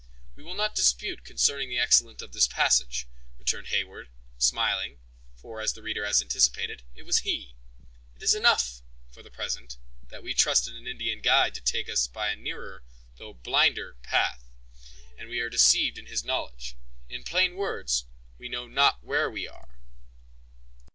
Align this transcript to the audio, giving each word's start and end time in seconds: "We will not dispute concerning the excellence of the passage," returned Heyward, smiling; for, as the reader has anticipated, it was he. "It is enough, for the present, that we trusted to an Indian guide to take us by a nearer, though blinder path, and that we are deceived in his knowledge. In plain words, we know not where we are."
"We 0.35 0.41
will 0.43 0.55
not 0.55 0.73
dispute 0.73 1.23
concerning 1.23 1.69
the 1.69 1.77
excellence 1.77 2.23
of 2.23 2.33
the 2.33 2.47
passage," 2.49 3.07
returned 3.37 3.67
Heyward, 3.67 4.09
smiling; 4.39 4.97
for, 5.35 5.61
as 5.61 5.73
the 5.73 5.83
reader 5.83 6.03
has 6.07 6.19
anticipated, 6.23 6.81
it 6.95 7.03
was 7.03 7.19
he. 7.19 7.53
"It 8.15 8.23
is 8.23 8.33
enough, 8.33 8.81
for 9.11 9.21
the 9.21 9.29
present, 9.29 9.77
that 10.09 10.23
we 10.23 10.33
trusted 10.33 10.71
to 10.73 10.77
an 10.79 10.87
Indian 10.87 11.21
guide 11.21 11.53
to 11.53 11.61
take 11.61 11.87
us 11.87 12.07
by 12.07 12.29
a 12.29 12.35
nearer, 12.35 12.83
though 13.17 13.35
blinder 13.35 13.95
path, 14.01 14.49
and 15.19 15.27
that 15.27 15.29
we 15.29 15.39
are 15.39 15.49
deceived 15.51 15.99
in 15.99 16.07
his 16.07 16.25
knowledge. 16.25 16.75
In 17.07 17.23
plain 17.23 17.55
words, 17.55 18.05
we 18.39 18.49
know 18.49 18.65
not 18.67 19.03
where 19.03 19.29
we 19.29 19.47
are." 19.47 19.77